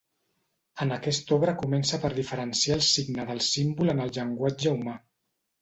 En 0.85 0.93
aquesta 0.95 1.35
obra 1.35 1.53
comença 1.59 1.99
per 2.05 2.11
diferenciar 2.21 2.79
el 2.79 2.83
signe 2.87 3.29
del 3.31 3.45
símbol 3.51 3.95
en 3.95 4.03
el 4.07 4.15
llenguatge 4.19 4.75
humà. 4.81 4.99